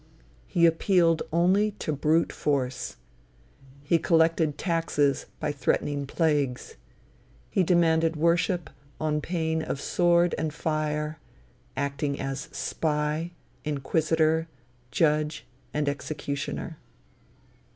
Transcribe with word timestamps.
He 0.47 0.65
appealed 0.65 1.21
only 1.31 1.73
to 1.77 1.91
brute 1.93 2.33
force; 2.33 2.95
he 3.83 3.99
collected 3.99 4.57
taxes 4.57 5.27
by 5.39 5.51
threatening 5.51 6.07
plagues; 6.07 6.75
he 7.51 7.61
demanded 7.61 8.15
worship 8.15 8.71
on 8.99 9.21
pain 9.21 9.61
of 9.61 9.79
sword 9.79 10.33
and 10.39 10.51
fire; 10.51 11.19
acting 11.77 12.19
as 12.19 12.49
spy, 12.51 13.29
inquisitor, 13.63 14.47
judge 14.89 15.45
and 15.71 15.87
executioner. 15.87 16.79